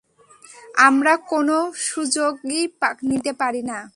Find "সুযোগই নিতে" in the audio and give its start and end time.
1.89-3.31